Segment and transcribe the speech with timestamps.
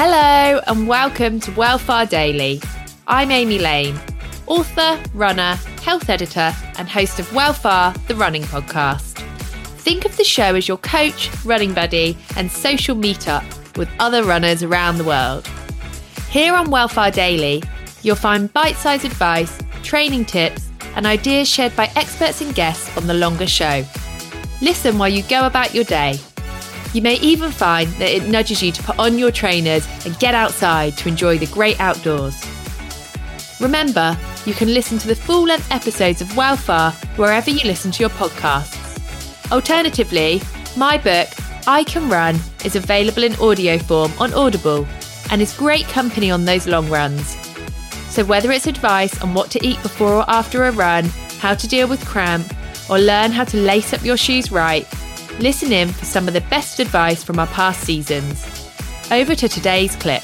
[0.00, 2.62] Hello, and welcome to Wellfar Daily.
[3.08, 3.98] I'm Amy Lane,
[4.46, 9.18] author, runner, health editor, and host of Wellfar, the running podcast.
[9.80, 13.44] Think of the show as your coach, running buddy, and social meetup
[13.76, 15.48] with other runners around the world.
[16.30, 17.64] Here on Wellfar Daily,
[18.02, 23.08] you'll find bite sized advice, training tips, and ideas shared by experts and guests on
[23.08, 23.84] the longer show.
[24.62, 26.20] Listen while you go about your day.
[26.94, 30.34] You may even find that it nudges you to put on your trainers and get
[30.34, 32.42] outside to enjoy the great outdoors.
[33.60, 38.00] Remember, you can listen to the full length episodes of Wellfar wherever you listen to
[38.00, 38.76] your podcasts.
[39.52, 40.40] Alternatively,
[40.76, 41.28] my book,
[41.66, 44.86] I Can Run, is available in audio form on Audible
[45.30, 47.36] and is great company on those long runs.
[48.08, 51.04] So, whether it's advice on what to eat before or after a run,
[51.40, 52.54] how to deal with cramp,
[52.88, 54.86] or learn how to lace up your shoes right,
[55.38, 58.44] listen in for some of the best advice from our past seasons.
[59.10, 60.22] Over to today's clip.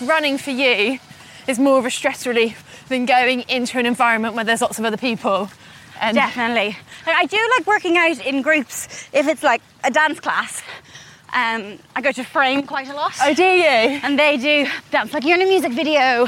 [0.00, 0.98] Running for you
[1.46, 4.84] is more of a stress relief than going into an environment where there's lots of
[4.84, 5.50] other people.
[6.00, 6.76] And Definitely.
[7.06, 10.62] I do like working out in groups if it's like a dance class.
[11.32, 13.12] Um, I go to Frame quite a lot.
[13.22, 13.64] Oh, do you?
[13.64, 16.26] And they do dance like you're in a music video.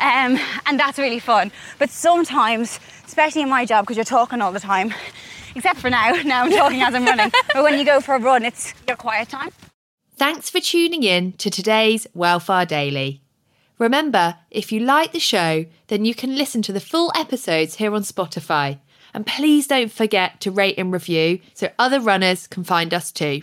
[0.00, 1.52] Um, and that's really fun.
[1.78, 4.94] But sometimes, especially in my job, because you're talking all the time,
[5.54, 8.18] except for now, now I'm talking as I'm running, but when you go for a
[8.18, 9.50] run, it's your quiet time.
[10.16, 13.22] Thanks for tuning in to today's Wellfar Daily.
[13.78, 17.94] Remember, if you like the show, then you can listen to the full episodes here
[17.94, 18.78] on Spotify.
[19.14, 23.42] And please don't forget to rate and review so other runners can find us too.